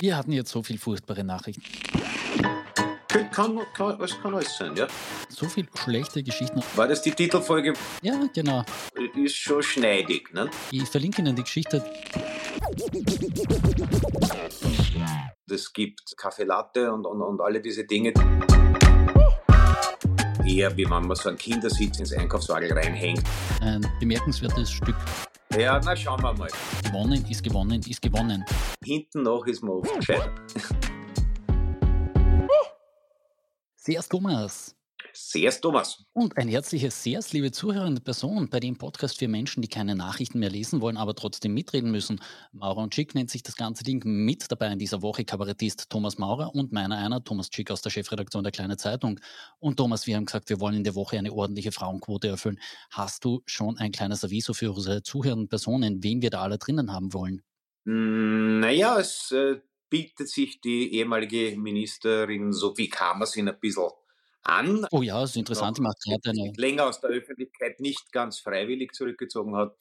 [0.00, 1.62] Wir hatten jetzt so viel furchtbare Nachrichten.
[3.32, 4.86] Kann, kann, das kann alles sein, ja.
[5.28, 6.62] So viel schlechte Geschichten.
[6.74, 7.74] War das die Titelfolge?
[8.00, 8.64] Ja, genau.
[9.14, 10.48] Ist schon schneidig, ne?
[10.70, 11.84] Ich verlinke Ihnen die Geschichte.
[15.50, 18.14] Es gibt Kaffee Latte und, und, und alle diese Dinge.
[20.46, 23.22] Eher wie wenn man so einen Kindersitz ins Einkaufswagen reinhängt.
[23.60, 24.96] Ein bemerkenswertes Stück.
[25.58, 26.48] Ja, na schauen wir mal.
[26.84, 28.44] Gewonnen ist gewonnen ist gewonnen.
[28.84, 30.40] Hinten noch ist man oft gescheitert.
[33.74, 34.76] Sehr Thomas.
[35.12, 36.04] Sehr Thomas.
[36.12, 40.38] Und ein herzliches Sehrs, liebe zuhörende Person, bei dem Podcast für Menschen, die keine Nachrichten
[40.38, 42.20] mehr lesen wollen, aber trotzdem mitreden müssen.
[42.52, 46.18] Maurer und Schick nennt sich das ganze Ding mit dabei in dieser Woche Kabarettist Thomas
[46.18, 49.20] Maurer und meiner einer, Thomas Schick aus der Chefredaktion der Kleine Zeitung.
[49.58, 52.60] Und Thomas, wir haben gesagt, wir wollen in der Woche eine ordentliche Frauenquote erfüllen.
[52.90, 56.92] Hast du schon ein kleines Aviso für unsere zuhörenden Personen, wen wir da alle drinnen
[56.92, 57.42] haben wollen?
[57.86, 63.90] Hm, naja, es äh, bietet sich die ehemalige Ministerin Sophie Kamersin ein bisschen
[64.42, 64.86] an.
[64.90, 65.78] Oh ja, das ist interessant.
[65.78, 66.52] Die macht gerade eine.
[66.56, 69.76] Länger aus der Öffentlichkeit nicht ganz freiwillig zurückgezogen hat.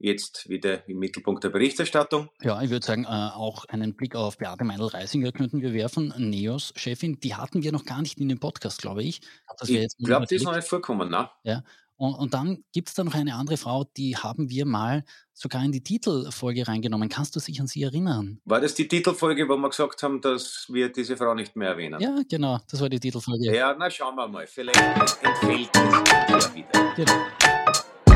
[0.00, 2.28] Jetzt wieder im Mittelpunkt der Berichterstattung.
[2.40, 6.14] Ja, ich würde sagen, äh, auch einen Blick auf Beate Meindl-Reisinger könnten wir werfen.
[6.16, 9.20] NEOS-Chefin, die hatten wir noch gar nicht in dem Podcast, glaube ich.
[9.66, 11.28] ich glaube, die ist noch nicht vorkommen, ne?
[11.42, 11.64] Ja,
[11.98, 15.64] und, und dann gibt es da noch eine andere Frau, die haben wir mal sogar
[15.64, 17.08] in die Titelfolge reingenommen.
[17.08, 18.40] Kannst du dich an sie erinnern?
[18.44, 22.00] War das die Titelfolge, wo wir gesagt haben, dass wir diese Frau nicht mehr erwähnen?
[22.00, 23.52] Ja, genau, das war die Titelfolge.
[23.52, 24.46] Ja, na schauen wir mal.
[24.46, 24.80] Vielleicht
[25.22, 26.94] entfällt es ja wieder.
[26.94, 28.07] Genau.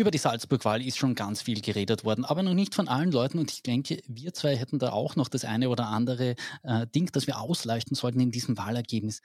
[0.00, 3.38] Über die Salzburg-Wahl ist schon ganz viel geredet worden, aber noch nicht von allen Leuten.
[3.38, 7.10] Und ich denke, wir zwei hätten da auch noch das eine oder andere äh, Ding,
[7.12, 9.20] das wir ausleuchten sollten in diesem Wahlergebnis.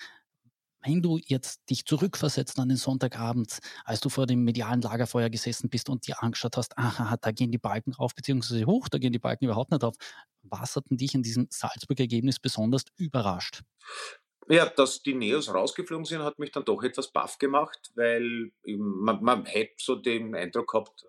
[0.84, 5.70] Wenn du jetzt dich zurückversetzt an den Sonntagabend, als du vor dem medialen Lagerfeuer gesessen
[5.70, 9.14] bist und dir angeschaut hast, aha, da gehen die Balken auf, beziehungsweise hoch, da gehen
[9.14, 9.96] die Balken überhaupt nicht auf.
[10.42, 13.62] Was hat denn dich in diesem Salzburg-Ergebnis besonders überrascht?
[14.48, 19.24] Ja, dass die Neos rausgeflogen sind, hat mich dann doch etwas baff gemacht, weil man,
[19.24, 21.06] man hätte so den Eindruck gehabt,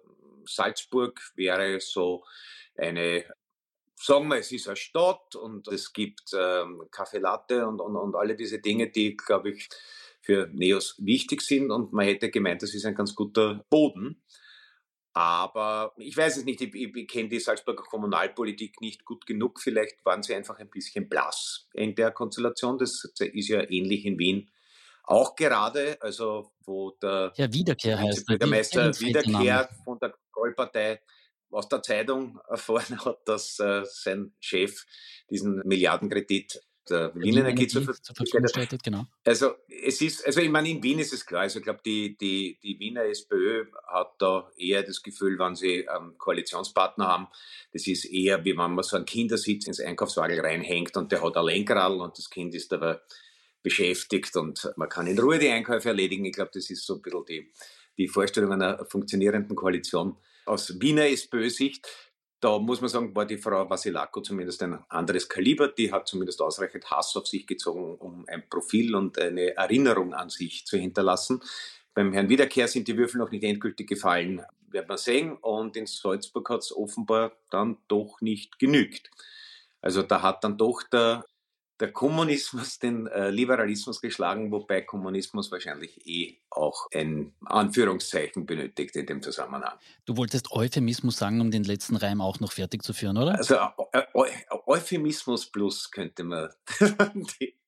[0.47, 2.25] Salzburg wäre so
[2.77, 3.25] eine,
[3.95, 6.83] sagen wir, es ist eine Stadt und es gibt ähm,
[7.13, 9.69] Latte und, und, und alle diese Dinge, die, glaube ich,
[10.23, 14.23] für Neos wichtig sind und man hätte gemeint, das ist ein ganz guter Boden.
[15.17, 19.63] Aber ich weiß es nicht, ich, ich kenne die Salzburger Kommunalpolitik nicht gut genug.
[19.63, 22.77] Vielleicht waren sie einfach ein bisschen blass in der Konstellation.
[22.77, 24.51] Das ist ja ähnlich in Wien
[25.05, 31.01] auch gerade, also wo der ja, Wiederkehr heißt, Bürgermeister Wiederkehr von der Krollpartei
[31.51, 34.85] aus der Zeitung erfahren hat, dass äh, sein Chef
[35.31, 38.83] diesen Milliardenkredit der Wien Energie zur Verfügung stellt.
[38.83, 39.07] Genau.
[39.25, 42.17] Also es ist, also ich meine, in Wien ist es klar, also ich glaube, die,
[42.17, 47.29] die, die Wiener SPÖ hat da eher das Gefühl, wenn sie einen Koalitionspartner haben,
[47.73, 51.37] das ist eher, wie wenn man so einen Kindersitz ins Einkaufswagen reinhängt und der hat
[51.37, 53.01] ein Lenkrad und das Kind ist dabei
[53.63, 56.25] beschäftigt und man kann in Ruhe die Einkäufe erledigen.
[56.25, 57.53] Ich glaube, das ist so ein bisschen die,
[57.99, 61.89] die Vorstellung einer funktionierenden Koalition aus Wiener SPÖ-Sicht.
[62.41, 65.69] Da muss man sagen, war die Frau Vasilako zumindest ein anderes Kaliber.
[65.69, 70.29] Die hat zumindest ausreichend Hass auf sich gezogen, um ein Profil und eine Erinnerung an
[70.29, 71.41] sich zu hinterlassen.
[71.95, 75.33] Beim Herrn Wiederkehr sind die Würfel noch nicht endgültig gefallen, wird man sehen.
[75.33, 79.11] Und in Salzburg hat es offenbar dann doch nicht genügt.
[79.81, 81.25] Also da hat dann doch der
[81.81, 89.07] der Kommunismus den äh, Liberalismus geschlagen, wobei Kommunismus wahrscheinlich eh auch ein Anführungszeichen benötigt in
[89.07, 89.75] dem Zusammenhang.
[90.05, 93.37] Du wolltest Euphemismus sagen, um den letzten Reim auch noch fertig zu führen, oder?
[93.37, 93.57] Also
[94.67, 96.51] Euphemismus plus könnte man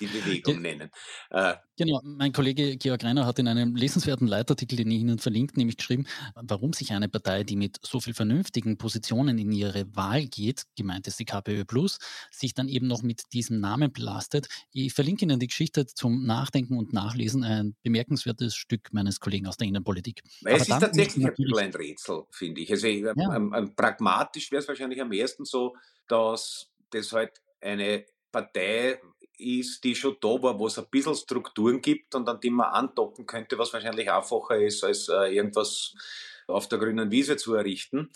[0.00, 0.90] die, Bewegung nennen.
[1.30, 5.56] Äh, genau, mein Kollege Georg Reiner hat in einem lesenswerten Leitartikel, den ich Ihnen verlinkt,
[5.56, 10.26] nämlich geschrieben, warum sich eine Partei, die mit so viel vernünftigen Positionen in ihre Wahl
[10.26, 11.98] geht, gemeint ist die KPÖ Plus,
[12.30, 14.48] sich dann eben noch mit diesem Namen belastet.
[14.72, 19.56] Ich verlinke Ihnen die Geschichte zum Nachdenken und Nachlesen, ein bemerkenswertes Stück meines Kollegen aus
[19.56, 20.22] der Innenpolitik.
[20.24, 22.70] Es Aber ist tatsächlich ein bisschen ein Rätsel, finde ich.
[22.70, 23.12] Also ja.
[23.14, 25.74] ähm, pragmatisch wäre es wahrscheinlich am ersten so,
[26.08, 29.00] dass das halt eine Partei
[29.38, 32.72] ist, die schon da war, wo es ein bisschen Strukturen gibt und an die man
[32.72, 35.94] andocken könnte, was wahrscheinlich einfacher ist, als äh, irgendwas
[36.46, 38.10] auf der grünen Wiese zu errichten.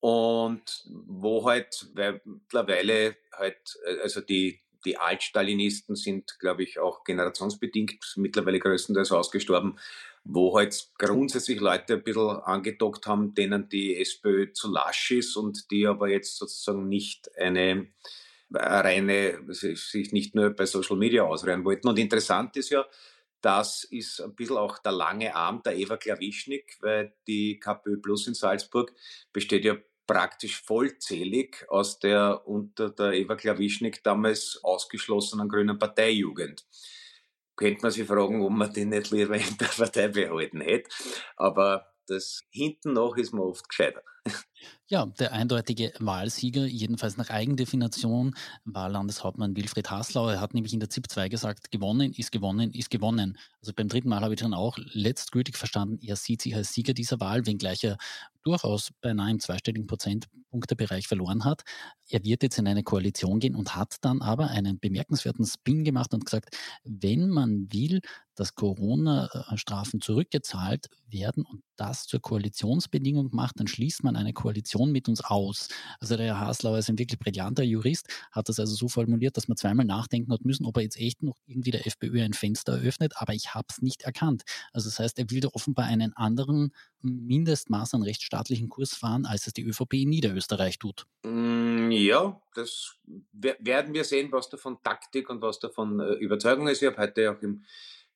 [0.00, 7.04] Und wo halt, weil mittlerweile halt, äh, also die, die Altstalinisten sind, glaube ich, auch
[7.04, 9.78] generationsbedingt mittlerweile größtenteils ausgestorben,
[10.24, 15.70] wo halt grundsätzlich Leute ein bisschen angedockt haben, denen die SPÖ zu lasch ist und
[15.70, 17.88] die aber jetzt sozusagen nicht eine
[18.52, 21.88] reine, sich nicht nur bei Social Media ausreihen wollten.
[21.88, 22.86] Und interessant ist ja,
[23.40, 28.26] das ist ein bisschen auch der lange Arm der Eva Klawischnik, weil die KPÖ Plus
[28.26, 28.92] in Salzburg
[29.32, 29.76] besteht ja
[30.06, 36.64] praktisch vollzählig aus der unter der Eva Klawischnik damals ausgeschlossenen grünen Parteijugend.
[37.56, 40.90] Könnte man sich fragen, ob man den nicht lieber in der Partei behalten hätte.
[41.36, 44.02] Aber das hinten noch ist man oft gescheiter.
[44.86, 48.34] Ja, der eindeutige Wahlsieger, jedenfalls nach Eigendefinition,
[48.64, 50.28] war Landeshauptmann Wilfried Haslau.
[50.28, 53.38] Er hat nämlich in der ZIP 2 gesagt, gewonnen ist gewonnen ist gewonnen.
[53.60, 56.92] Also beim dritten Mal habe ich dann auch letztgültig verstanden, er sieht sich als Sieger
[56.92, 57.96] dieser Wahl, wenngleich er
[58.44, 61.62] durchaus beinahe im zweistelligen Prozentpunktebereich verloren hat.
[62.08, 66.12] Er wird jetzt in eine Koalition gehen und hat dann aber einen bemerkenswerten Spin gemacht
[66.12, 66.54] und gesagt,
[66.84, 68.00] wenn man will,
[68.34, 75.08] dass Corona-Strafen zurückgezahlt werden und das zur Koalitionsbedingung macht, dann schließt man eine Koalition mit
[75.08, 75.68] uns aus.
[76.00, 79.48] Also der Herr Haslauer ist ein wirklich brillanter Jurist, hat das also so formuliert, dass
[79.48, 82.74] man zweimal nachdenken hat müssen, ob er jetzt echt noch irgendwie der FPÖ ein Fenster
[82.74, 84.42] eröffnet, aber ich habe es nicht erkannt.
[84.72, 86.72] Also das heißt, er will da offenbar einen anderen
[87.02, 91.06] Mindestmaß an rechtsstaatlichen Kurs fahren, als es die ÖVP in Niederösterreich tut.
[91.22, 92.96] Mm, ja, das
[93.32, 96.82] werden wir sehen, was davon Taktik und was davon äh, Überzeugung ist.
[96.82, 97.64] Ich habe heute auch im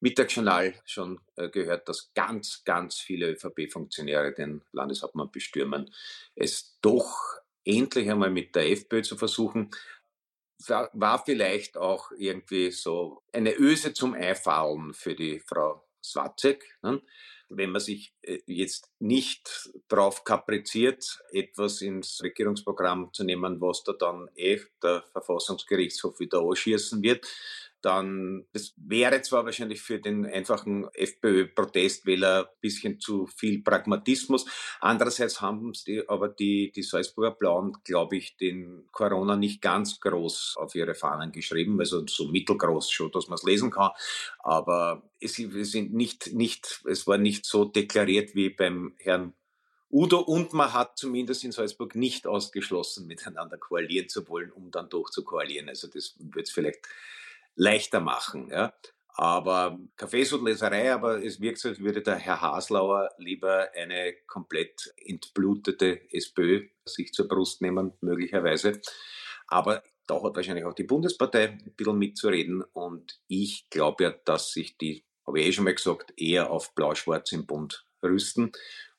[0.01, 5.93] Mittagsjournal schon äh, gehört, dass ganz, ganz viele ÖVP-Funktionäre den Landeshauptmann bestürmen.
[6.35, 7.17] Es doch
[7.65, 9.71] endlich einmal mit der FPÖ zu versuchen,
[10.67, 16.65] war vielleicht auch irgendwie so eine Öse zum Einfallen für die Frau Swatzek.
[16.83, 17.01] Ne?
[17.49, 23.93] Wenn man sich äh, jetzt nicht darauf kapriziert, etwas ins Regierungsprogramm zu nehmen, was da
[23.93, 27.27] dann eh der Verfassungsgerichtshof wieder ausschießen wird,
[27.83, 34.47] dann das wäre zwar wahrscheinlich für den einfachen FPÖ-Protestwähler ein bisschen zu viel Pragmatismus.
[34.81, 40.57] Andererseits haben die, aber die, die Salzburger Blauen, glaube ich, den Corona nicht ganz groß
[40.59, 43.91] auf ihre Fahnen geschrieben, also so mittelgroß schon, dass man es lesen kann.
[44.41, 49.35] Aber es, sind nicht, nicht, es war nicht so deklariert wie beim Herrn
[49.91, 54.91] Udo und man hat zumindest in Salzburg nicht ausgeschlossen, miteinander koalieren zu wollen, um dann
[54.91, 55.69] doch zu koalieren.
[55.69, 56.87] Also das wird es vielleicht
[57.59, 58.49] leichter machen.
[58.51, 58.73] Ja.
[59.09, 66.01] Aber Kaffeesudleserei, aber es wirkt so, als würde der Herr Haslauer lieber eine komplett entblutete
[66.13, 68.81] SPÖ sich zur Brust nehmen, möglicherweise.
[69.49, 72.63] Aber da hat wahrscheinlich auch die Bundespartei ein bisschen mitzureden.
[72.63, 76.75] Und ich glaube ja, dass sich die, habe ich eh schon mal gesagt, eher auf
[76.77, 78.53] Blau-Schwarz im Bund rüsten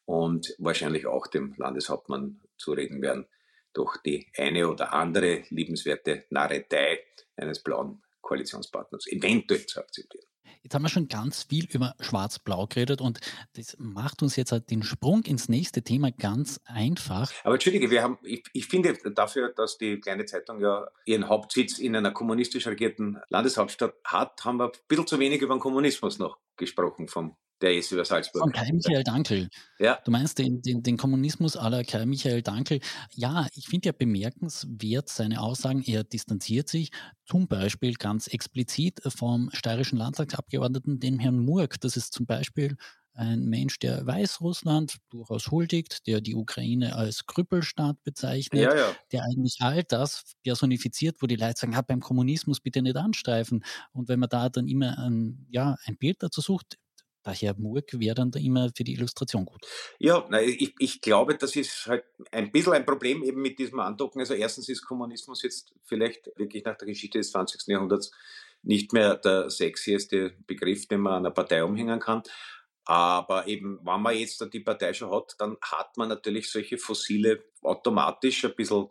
[0.04, 3.26] und wahrscheinlich auch dem Landeshauptmann zureden werden,
[3.72, 7.00] durch die eine oder andere liebenswerte Narretei
[7.38, 10.26] eines blauen Koalitionspartners eventuell zu akzeptieren.
[10.62, 13.20] Jetzt haben wir schon ganz viel über Schwarz-Blau geredet und
[13.56, 17.32] das macht uns jetzt halt den Sprung ins nächste Thema ganz einfach.
[17.44, 21.80] Aber entschuldige, wir haben, ich, ich finde dafür, dass die kleine Zeitung ja ihren Hauptsitz
[21.80, 26.20] in einer kommunistisch regierten Landeshauptstadt hat, haben wir ein bisschen zu wenig über den Kommunismus
[26.20, 28.42] noch gesprochen vom der ist über Salzburg.
[28.42, 29.50] Von Kai Michael Dankel.
[29.80, 30.00] Ja.
[30.06, 32.80] Du meinst den, den, den Kommunismus aller Kai Michael Dankel.
[33.16, 35.84] Ja, ich finde ja bemerkenswert seine Aussagen.
[35.86, 36.92] Er distanziert sich
[37.30, 41.80] zum Beispiel ganz explizit vom steirischen Landtagsabgeordneten, dem Herrn Murk.
[41.80, 42.76] Das ist zum Beispiel
[43.14, 48.96] ein Mensch, der Weißrussland durchaus huldigt, der die Ukraine als Krüppelstaat bezeichnet, ja, ja.
[49.12, 53.64] der eigentlich all das personifiziert, wo die Leute sagen, beim Kommunismus bitte nicht anstreifen.
[53.92, 56.78] Und wenn man da dann immer ein, ja, ein Bild dazu sucht,
[57.24, 59.66] Daher Murk wäre dann da immer für die Illustration gut.
[59.98, 64.22] Ja, ich, ich glaube, das ist halt ein bisschen ein Problem eben mit diesem Andocken.
[64.22, 67.68] Also erstens ist Kommunismus jetzt vielleicht wirklich nach der Geschichte des 20.
[67.68, 68.12] Jahrhunderts
[68.64, 72.24] nicht mehr der sexieste Begriff, den man einer Partei umhängen kann.
[72.90, 77.44] Aber eben, wenn man jetzt die Partei schon hat, dann hat man natürlich solche Fossile
[77.62, 78.88] automatisch ein bisschen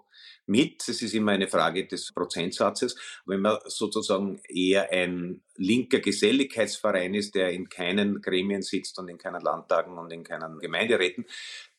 [0.46, 0.88] mit.
[0.88, 2.94] Es ist immer eine Frage des Prozentsatzes.
[3.26, 9.18] Wenn man sozusagen eher ein linker Geselligkeitsverein ist, der in keinen Gremien sitzt und in
[9.18, 11.26] keinen Landtagen und in keinen Gemeinderäten,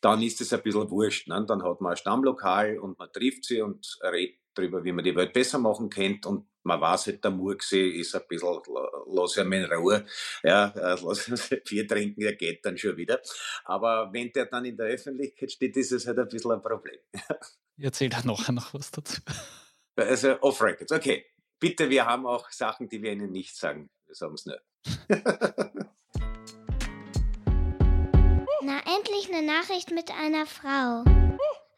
[0.01, 1.29] dann ist es ein bisschen wurscht.
[1.29, 1.45] Ne?
[1.47, 5.15] Dann hat man ein Stammlokal und man trifft sie und redet darüber, wie man die
[5.15, 8.61] Welt besser machen könnte und man weiß halt, der Murksee ist ein bisschen,
[9.07, 10.05] lass ihn in Ruhe,
[10.43, 13.21] ja, äh, lass ihn Bier trinken, er geht dann schon wieder.
[13.65, 16.99] Aber wenn der dann in der Öffentlichkeit steht, ist es halt ein bisschen ein Problem.
[17.77, 19.21] Erzählt er nachher noch was dazu.
[19.95, 21.25] Also off-records, okay.
[21.59, 23.89] Bitte, wir haben auch Sachen, die wir Ihnen nicht sagen.
[24.05, 24.61] Wir sagen es nicht.
[28.61, 31.03] Na, endlich eine Nachricht mit einer Frau.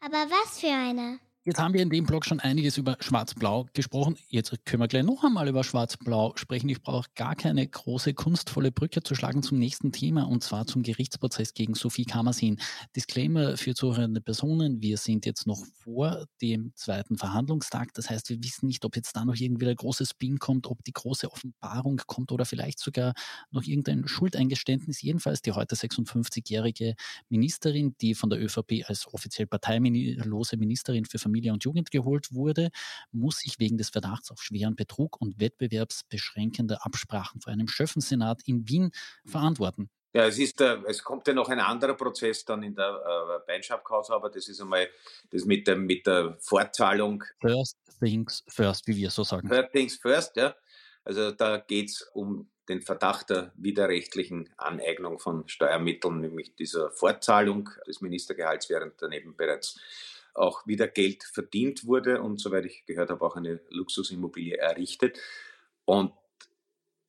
[0.00, 1.18] Aber was für eine?
[1.44, 4.16] Jetzt haben wir in dem Blog schon einiges über Schwarz-Blau gesprochen.
[4.28, 6.68] Jetzt können wir gleich noch einmal über Schwarz-Blau sprechen.
[6.68, 10.84] Ich brauche gar keine große kunstvolle Brücke zu schlagen zum nächsten Thema und zwar zum
[10.84, 12.60] Gerichtsprozess gegen Sophie Kammersin.
[12.94, 14.82] Disclaimer für zuhörende Personen.
[14.82, 17.92] Wir sind jetzt noch vor dem zweiten Verhandlungstag.
[17.94, 20.84] Das heißt, wir wissen nicht, ob jetzt da noch irgendwie der große Spin kommt, ob
[20.84, 23.14] die große Offenbarung kommt oder vielleicht sogar
[23.50, 25.02] noch irgendein Schuldeingeständnis.
[25.02, 26.94] Jedenfalls die heute 56-jährige
[27.30, 32.70] Ministerin, die von der ÖVP als offiziell parteilose Ministerin für Familie und Jugend geholt wurde,
[33.10, 38.68] muss sich wegen des Verdachts auf schweren Betrug und wettbewerbsbeschränkender Absprachen vor einem Schöffensenat in
[38.68, 38.90] Wien
[39.24, 39.88] verantworten.
[40.14, 43.46] Ja, es, ist, äh, es kommt ja noch ein anderer Prozess dann in der äh,
[43.46, 44.86] Beinschabkause, aber das ist einmal
[45.30, 47.24] das mit der, mit der Fortzahlung.
[47.40, 49.48] First things first, wie wir so sagen.
[49.48, 50.54] First things first, ja.
[51.04, 57.70] Also da geht es um den Verdacht der widerrechtlichen Aneignung von Steuermitteln, nämlich dieser Fortzahlung
[57.86, 59.80] des Ministergehalts, während daneben bereits
[60.34, 65.18] auch wieder Geld verdient wurde und soweit ich gehört habe, auch eine Luxusimmobilie errichtet.
[65.84, 66.12] Und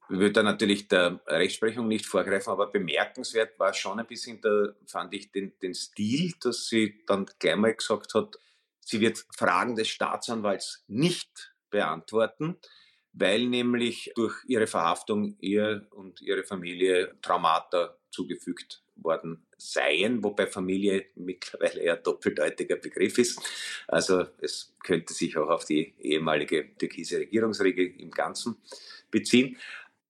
[0.10, 4.74] ich würde da natürlich der Rechtsprechung nicht vorgreifen, aber bemerkenswert war schon ein bisschen, da
[4.86, 8.36] fand ich den, den Stil, dass sie dann gleich mal gesagt hat,
[8.82, 12.58] sie wird Fragen des Staatsanwalts nicht beantworten,
[13.13, 21.06] weil nämlich durch ihre Verhaftung ihr und ihre Familie Traumata zugefügt worden seien, wobei Familie
[21.16, 23.42] mittlerweile eher doppeldeutiger Begriff ist.
[23.88, 28.58] Also es könnte sich auch auf die ehemalige türkise Regierungsregel im Ganzen
[29.12, 29.58] beziehen.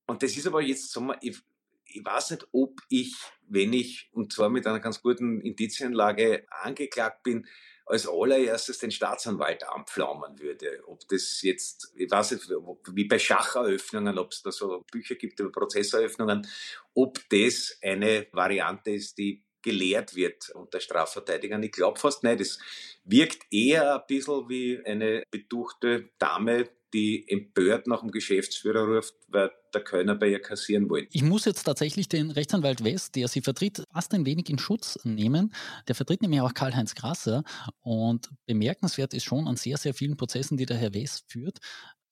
[0.05, 1.39] Und das ist aber jetzt, wir, ich,
[1.85, 3.15] ich weiß nicht, ob ich,
[3.47, 7.47] wenn ich, und zwar mit einer ganz guten Indizienlage angeklagt bin,
[7.85, 10.81] als allererstes den Staatsanwalt anpflaumen würde.
[10.87, 12.49] Ob das jetzt, ich weiß nicht,
[12.91, 16.47] wie bei Schacheröffnungen, ob es da so Bücher gibt über Prozesseröffnungen,
[16.93, 21.63] ob das eine Variante ist, die gelehrt wird unter Strafverteidigern.
[21.63, 22.41] Ich glaube fast nicht.
[22.41, 22.59] Es
[23.05, 29.51] wirkt eher ein bisschen wie eine betuchte Dame, die empört nach dem Geschäftsführer ruft, weil
[29.73, 31.07] der Kölner bei ihr kassieren wollte.
[31.11, 34.99] Ich muss jetzt tatsächlich den Rechtsanwalt West, der sie vertritt, fast ein wenig in Schutz
[35.03, 35.53] nehmen.
[35.87, 37.43] Der vertritt nämlich auch Karl-Heinz Grasser
[37.81, 41.59] und bemerkenswert ist schon an sehr, sehr vielen Prozessen, die der Herr West führt,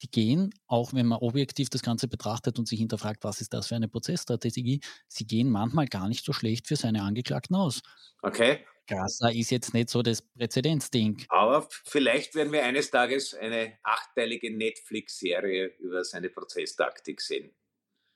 [0.01, 3.67] die gehen, auch wenn man objektiv das Ganze betrachtet und sich hinterfragt, was ist das
[3.67, 7.81] für eine Prozessstrategie, sie gehen manchmal gar nicht so schlecht für seine Angeklagten aus.
[8.23, 8.65] Okay.
[8.91, 11.25] Grasser ist jetzt nicht so das Präzedenzding.
[11.29, 17.51] Aber vielleicht werden wir eines Tages eine achtteilige Netflix-Serie über seine Prozesstaktik sehen.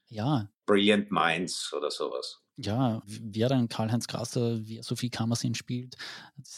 [0.08, 0.50] Ja.
[0.66, 2.42] Brilliant Minds oder sowas.
[2.58, 5.98] Ja, wer dann Karl-Heinz Grasser, wer Sophie Kammersin spielt,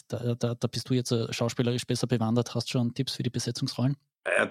[0.09, 2.53] da, da, da bist du jetzt äh, schauspielerisch besser bewandert.
[2.53, 3.97] Hast schon Tipps für die Besetzungsrollen?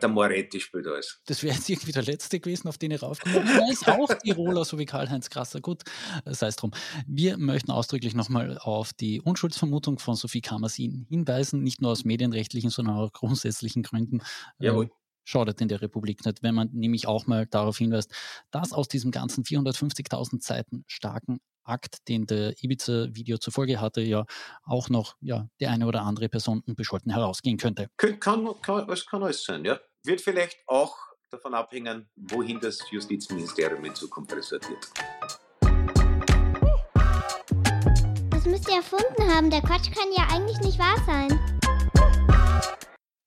[0.02, 1.21] Der Moretti spielt alles.
[1.26, 3.56] Das wäre jetzt irgendwie der letzte gewesen, auf den ich raufgekommen bin.
[3.66, 5.61] Er ist auch Tiroler, so wie Karl-Heinz Krasser.
[5.61, 5.83] Gut,
[6.25, 6.71] sei es drum.
[7.06, 12.71] Wir möchten ausdrücklich nochmal auf die Unschuldsvermutung von Sophie Kammersin hinweisen, nicht nur aus medienrechtlichen,
[12.71, 14.21] sondern auch grundsätzlichen Gründen.
[14.59, 14.90] Äh, Jawohl.
[15.26, 18.11] Schadet in der Republik nicht, wenn man nämlich auch mal darauf hinweist,
[18.50, 24.25] dass aus diesem ganzen 450.000 Seiten starken Akt, den der Ibiza-Video zur Folge hatte, ja
[24.64, 27.88] auch noch ja, die eine oder andere Person unbescholten herausgehen könnte.
[27.97, 29.80] Kann, kann, es kann alles sein, ja.
[30.04, 30.97] Wird vielleicht auch
[31.30, 34.87] davon abhängen, wohin das Justizministerium in Zukunft resultiert.
[38.30, 39.50] Das müsst ihr erfunden haben.
[39.50, 41.55] Der Quatsch kann ja eigentlich nicht wahr sein.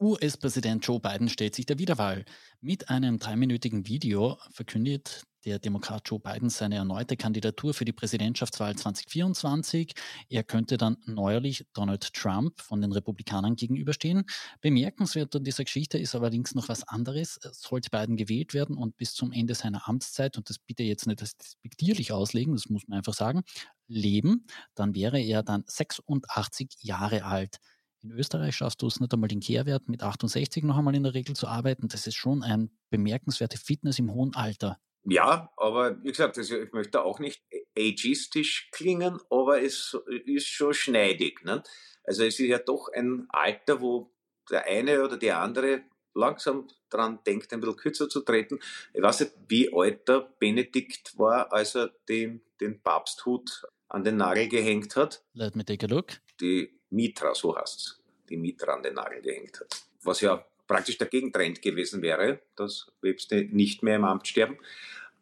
[0.02, 2.24] US-Präsident Joe Biden stellt sich der Wiederwahl.
[2.62, 8.76] Mit einem dreiminütigen Video verkündet der Demokrat Joe Biden seine erneute Kandidatur für die Präsidentschaftswahl
[8.78, 9.94] 2024.
[10.30, 14.24] Er könnte dann neuerlich Donald Trump von den Republikanern gegenüberstehen.
[14.62, 17.38] Bemerkenswert an dieser Geschichte ist allerdings noch was anderes.
[17.52, 21.20] Sollte Biden gewählt werden und bis zum Ende seiner Amtszeit, und das bitte jetzt nicht
[21.20, 23.44] despektierlich auslegen, das muss man einfach sagen,
[23.88, 27.60] leben, dann wäre er dann 86 Jahre alt.
[28.02, 31.14] In Österreich schaffst du es nicht einmal den Kehrwert mit 68 noch einmal in der
[31.14, 31.90] Regel zu arbeiten.
[31.90, 34.80] Das ist schon ein bemerkenswerte Fitness im hohen Alter.
[35.04, 37.44] Ja, aber wie gesagt, also ich möchte auch nicht
[37.78, 41.44] ageistisch klingen, aber es ist schon schneidig.
[41.44, 41.64] Ne?
[42.04, 44.14] Also es ist ja doch ein Alter, wo
[44.50, 48.60] der eine oder die andere langsam dran denkt, ein bisschen kürzer zu treten.
[48.94, 54.18] Ich weiß nicht, wie alt der Benedikt war, als er den, den Papsthut an den
[54.18, 55.24] Nagel gehängt hat.
[55.34, 56.20] Let me take a look.
[56.42, 59.84] Die Mitra, so heißt es, die Mitra an den Nagel gehängt hat.
[60.04, 64.58] Was ja praktisch der Gegentrend gewesen wäre, dass Webste nicht mehr im Amt sterben.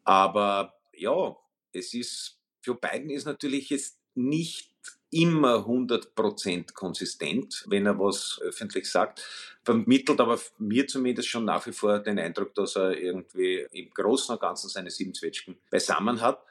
[0.04, 1.36] Aber ja,
[1.72, 4.70] es ist, Joe Biden ist natürlich jetzt nicht
[5.10, 9.24] immer 100% konsistent, wenn er was öffentlich sagt,
[9.62, 14.34] vermittelt aber mir zumindest schon nach wie vor den Eindruck, dass er irgendwie im Großen
[14.34, 16.42] und Ganzen seine sieben Zwetschgen beisammen hat.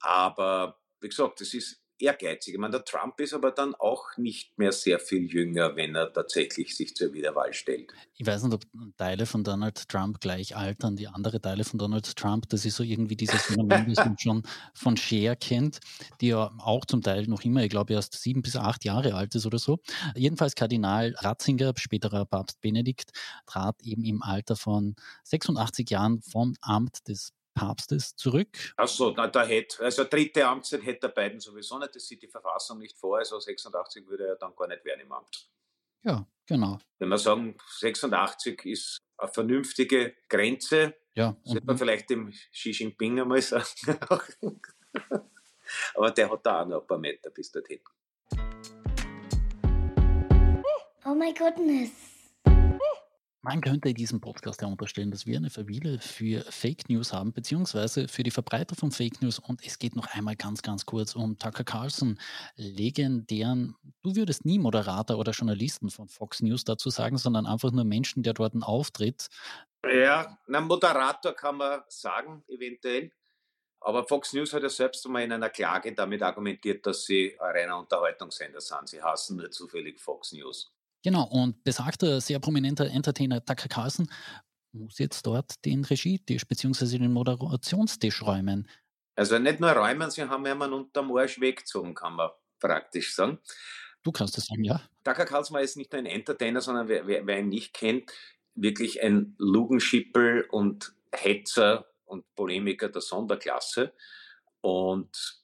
[0.00, 2.54] Aber wie gesagt, es ist ehrgeizig.
[2.54, 6.12] Ich meine, der Trump ist aber dann auch nicht mehr sehr viel jünger, wenn er
[6.12, 7.92] tatsächlich sich zur Wiederwahl stellt.
[8.14, 8.62] Ich weiß nicht, ob
[8.96, 12.48] Teile von Donald Trump gleich altern wie andere Teile von Donald Trump.
[12.48, 14.42] Das ist so irgendwie dieses Phänomen, das man schon
[14.74, 15.80] von Cher kennt,
[16.20, 19.34] die ja auch zum Teil noch immer, ich glaube, erst sieben bis acht Jahre alt
[19.34, 19.78] ist oder so.
[20.14, 23.10] Jedenfalls Kardinal Ratzinger, späterer Papst Benedikt,
[23.46, 28.72] trat eben im Alter von 86 Jahren vom Amt des Papstes zurück.
[28.76, 32.28] Achso, na, da hätte, also dritte Amtszeit hätte der beiden sowieso nicht, das sieht die
[32.28, 35.48] Verfassung nicht vor, also 86 würde er dann gar nicht werden im Amt.
[36.02, 36.78] Ja, genau.
[36.98, 43.20] Wenn wir sagen, 86 ist eine vernünftige Grenze, ja, sollte man vielleicht dem Xi Jinping
[43.20, 44.00] einmal sagen.
[45.94, 47.80] Aber der hat da auch noch ein paar Meter bis dorthin.
[51.04, 52.11] Oh my goodness.
[53.44, 58.06] Man könnte diesem Podcast ja unterstellen, dass wir eine Verwiele für Fake News haben, beziehungsweise
[58.06, 59.40] für die Verbreiter von Fake News.
[59.40, 62.20] Und es geht noch einmal ganz, ganz kurz um Tucker Carlson,
[62.54, 67.82] legendären, du würdest nie Moderator oder Journalisten von Fox News dazu sagen, sondern einfach nur
[67.82, 69.26] Menschen, der dort einen Auftritt.
[69.84, 73.10] Ja, ein Moderator kann man sagen, eventuell.
[73.80, 77.56] Aber Fox News hat ja selbst einmal in einer Klage damit argumentiert, dass sie ein
[77.56, 78.88] reiner Unterhaltungssender sind.
[78.88, 80.71] Sie hassen nur zufällig Fox News.
[81.02, 84.08] Genau, und besagter, sehr prominenter Entertainer Tucker Carlson
[84.72, 86.98] muss jetzt dort den Regietisch bzw.
[86.98, 88.68] den Moderationstisch räumen.
[89.16, 93.38] Also nicht nur räumen, sie haben ja einen unterm Arsch weggezogen, kann man praktisch sagen.
[94.02, 94.80] Du kannst das sagen, ja.
[95.04, 98.10] Tucker Carlson war jetzt nicht nur ein Entertainer, sondern wer, wer, wer ihn nicht kennt,
[98.54, 103.92] wirklich ein Lugenschippel und Hetzer und Polemiker der Sonderklasse.
[104.60, 105.41] Und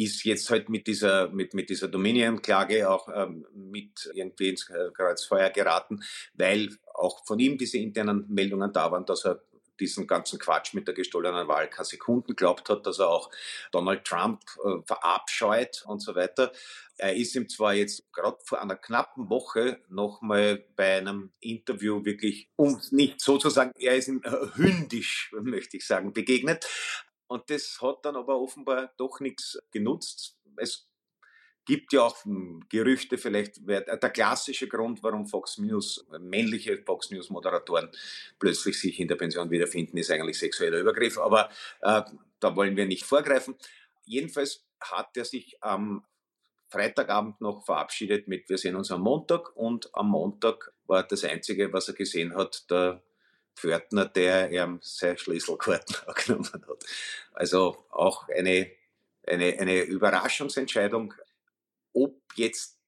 [0.00, 5.50] ist jetzt halt mit dieser, mit, mit dieser Dominion-Klage auch ähm, mit irgendwie ins Kreuzfeuer
[5.50, 6.02] geraten,
[6.34, 9.42] weil auch von ihm diese internen Meldungen da waren, dass er
[9.78, 13.30] diesen ganzen Quatsch mit der gestohlenen Wahl keine Sekunden glaubt hat, dass er auch
[13.72, 16.52] Donald Trump äh, verabscheut und so weiter.
[16.98, 22.50] Er ist ihm zwar jetzt gerade vor einer knappen Woche nochmal bei einem Interview wirklich,
[22.56, 26.66] um nicht sozusagen, er ist ihm äh, hündisch, möchte ich sagen, begegnet,
[27.30, 30.36] und das hat dann aber offenbar doch nichts genutzt.
[30.56, 30.88] Es
[31.64, 37.30] gibt ja auch hm, Gerüchte, vielleicht der klassische Grund, warum Fox News, männliche Fox News
[37.30, 37.88] Moderatoren
[38.40, 41.18] plötzlich sich in der Pension wiederfinden, ist eigentlich sexueller Übergriff.
[41.18, 41.48] Aber
[41.82, 42.02] äh,
[42.40, 43.54] da wollen wir nicht vorgreifen.
[44.04, 46.04] Jedenfalls hat er sich am
[46.68, 51.72] Freitagabend noch verabschiedet mit, wir sehen uns am Montag und am Montag war das Einzige,
[51.72, 53.04] was er gesehen hat, der
[53.60, 55.96] Pförtner, der ihm sein Schlüsselkarten
[56.26, 56.84] genommen hat.
[57.32, 58.70] Also auch eine,
[59.26, 61.14] eine, eine Überraschungsentscheidung,
[61.92, 62.78] ob jetzt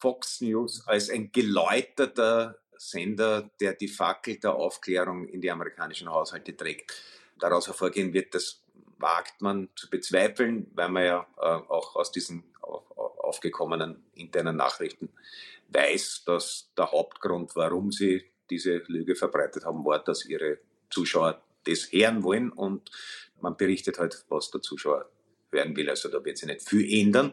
[0.00, 6.56] Fox News als ein geläuterter Sender, der die Fackel der Aufklärung in die amerikanischen Haushalte
[6.56, 6.94] trägt,
[7.38, 8.62] daraus hervorgehen wird, das
[8.98, 15.10] wagt man zu bezweifeln, weil man ja äh, auch aus diesen aufgekommenen internen Nachrichten
[15.68, 20.58] weiß, dass der Hauptgrund, warum sie diese Lüge verbreitet haben, war, dass ihre
[20.90, 22.90] Zuschauer das hören wollen und
[23.40, 25.10] man berichtet halt, was der Zuschauer
[25.52, 25.88] hören will.
[25.90, 27.32] Also da wird sich nicht viel ändern.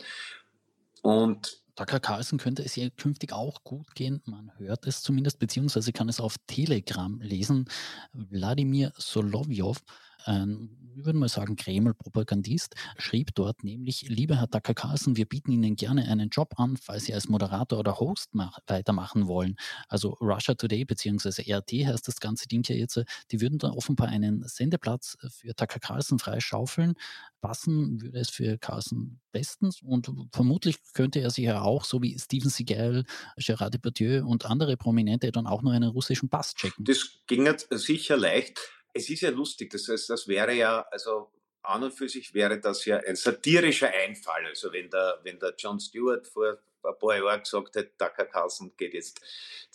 [1.01, 4.21] Und Tucker Carlson könnte es ja künftig auch gut gehen.
[4.25, 7.67] Man hört es zumindest, beziehungsweise kann es auf Telegram lesen.
[8.13, 9.83] Wladimir Solovjov
[10.25, 15.51] ein, ich würde mal sagen, Kreml-Propagandist, schrieb dort nämlich, lieber Herr Tucker Carlson, wir bieten
[15.51, 19.55] Ihnen gerne einen Job an, falls Sie als Moderator oder Host mach, weitermachen wollen.
[19.89, 21.53] Also Russia Today bzw.
[21.53, 25.79] RT heißt das ganze Ding ja jetzt, die würden da offenbar einen Sendeplatz für Tucker
[25.79, 26.93] Carlson freischaufeln.
[27.41, 32.17] Passen würde es für Carlson bestens und vermutlich könnte er sich ja auch, so wie
[32.17, 33.03] Steven Seagal,
[33.37, 36.85] Gerard Depardieu und andere Prominente, dann auch noch einen russischen Pass checken.
[36.85, 38.59] Das ging jetzt sicher leicht.
[38.97, 41.29] Es ist ja lustig, das heißt, das wäre ja, also
[41.63, 44.45] an und für sich wäre das ja ein satirischer Einfall.
[44.45, 48.71] Also wenn der, wenn der John Stewart vor ein paar Jahren gesagt hätte, Tucker Carlson
[48.77, 49.19] geht jetzt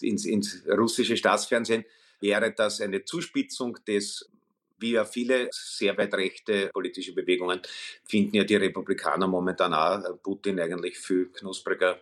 [0.00, 1.84] ins, ins russische Staatsfernsehen,
[2.20, 4.30] wäre das eine Zuspitzung des
[4.78, 7.60] wie ja viele sehr weit rechte politische Bewegungen
[8.02, 12.00] finden ja die Republikaner momentan auch Putin eigentlich viel knuspriger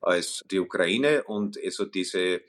[0.00, 2.40] als die Ukraine und also diese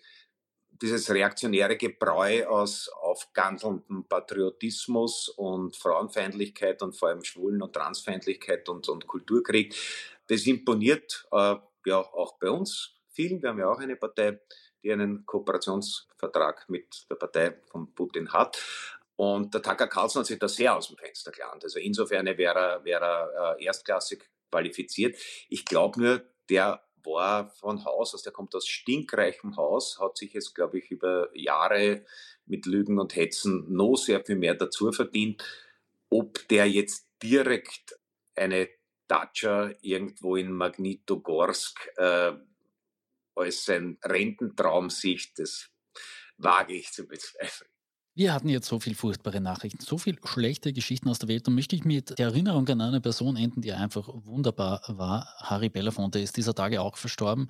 [0.81, 8.87] dieses reaktionäre Gebräu aus aufgandelndem Patriotismus und Frauenfeindlichkeit und vor allem Schwulen- und Transfeindlichkeit und,
[8.89, 9.75] und Kulturkrieg,
[10.27, 13.41] das imponiert äh, ja auch bei uns vielen.
[13.41, 14.39] Wir haben ja auch eine Partei,
[14.83, 18.61] die einen Kooperationsvertrag mit der Partei von Putin hat.
[19.15, 21.63] Und der Tucker Carlson hat sich da sehr aus dem Fenster gelernt.
[21.63, 25.15] Also insofern wäre er, wäre er äh, erstklassig qualifiziert.
[25.49, 30.33] Ich glaube nur, der war von Haus aus, der kommt aus stinkreichem Haus, hat sich
[30.33, 32.05] jetzt, glaube ich, über Jahre
[32.45, 35.43] mit Lügen und Hetzen noch sehr viel mehr dazu verdient.
[36.09, 37.99] Ob der jetzt direkt
[38.35, 38.69] eine
[39.07, 42.33] Dacia irgendwo in Magnitogorsk äh,
[43.35, 45.69] als sein Rententraum sieht, das
[46.37, 47.74] wage ich zu bezweifeln.
[48.17, 51.49] Wir hatten jetzt so viele furchtbare Nachrichten, so viele schlechte Geschichten aus der Welt.
[51.49, 55.35] Und möchte ich mit der Erinnerung an eine Person enden, die einfach wunderbar war.
[55.39, 57.49] Harry Belafonte ist dieser Tage auch verstorben.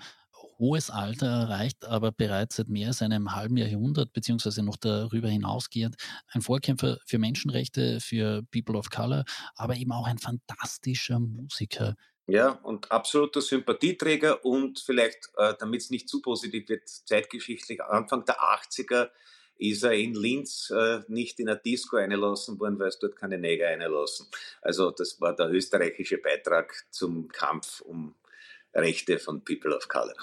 [0.58, 5.98] Hohes Alter erreicht, aber bereits seit mehr als einem halben Jahrhundert, beziehungsweise noch darüber hinausgehend,
[6.30, 9.24] ein Vorkämpfer für Menschenrechte, für People of Color,
[9.54, 11.94] aber eben auch ein fantastischer Musiker.
[12.26, 18.26] Ja, und absoluter Sympathieträger und vielleicht, äh, damit es nicht zu positiv wird, zeitgeschichtlich Anfang
[18.26, 19.12] der 80er
[19.58, 23.38] ist er in Linz äh, nicht in eine Disco eingelassen worden, weil es dort keine
[23.38, 24.28] Neger einlassen.
[24.62, 28.16] Also das war der österreichische Beitrag zum Kampf um
[28.74, 30.16] Rechte von People of Color.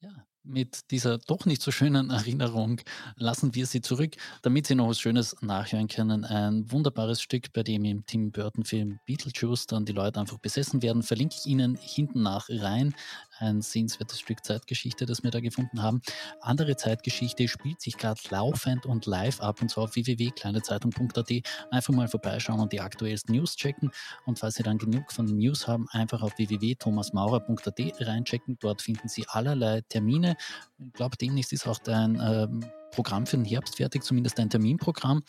[0.00, 0.10] Ja,
[0.44, 2.80] mit dieser doch nicht so schönen Erinnerung
[3.16, 6.24] lassen wir Sie zurück, damit Sie noch was Schönes nachhören können.
[6.24, 11.02] Ein wunderbares Stück, bei dem im Tim Burton-Film Beetlejuice dann die Leute einfach besessen werden,
[11.02, 12.94] verlinke ich Ihnen hinten nach rein.
[13.38, 16.02] Ein sehenswertes Stück Zeitgeschichte, das wir da gefunden haben.
[16.40, 21.30] Andere Zeitgeschichte spielt sich gerade laufend und live ab und zwar auf www.kleinezeitung.at.
[21.70, 23.90] Einfach mal vorbeischauen und die aktuellsten News checken.
[24.26, 28.58] Und falls Sie dann genug von den News haben, einfach auf www.thomasmaurer.at reinchecken.
[28.60, 30.36] Dort finden Sie allerlei Termine
[30.78, 35.22] ich glaube, demnächst ist auch dein ähm, Programm für den Herbst fertig, zumindest ein Terminprogramm.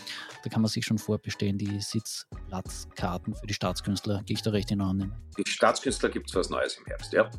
[0.43, 4.23] Da kann man sich schon vorbestellen, die Sitzplatzkarten für die Staatskünstler.
[4.23, 5.11] Gehe ich da recht in Annahme?
[5.37, 7.29] Die Staatskünstler gibt es was Neues im Herbst, ja.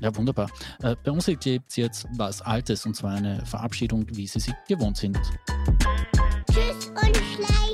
[0.00, 0.50] Ja, wunderbar.
[0.82, 4.52] Äh, bei uns gibt es jetzt was Altes und zwar eine Verabschiedung, wie Sie sie
[4.68, 5.18] gewohnt sind.
[6.50, 7.73] Tschüss und Schleich.